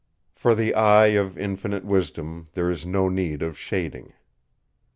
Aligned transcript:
For 0.33 0.55
the 0.55 0.73
eye 0.73 1.09
of 1.09 1.37
infinite 1.37 1.85
wisdom 1.85 2.47
there 2.53 2.71
is 2.71 2.87
no 2.87 3.07
need 3.07 3.43
of 3.43 3.55
shading. 3.55 4.13